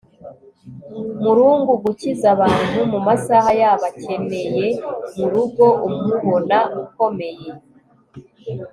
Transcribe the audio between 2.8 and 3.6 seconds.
mumasaha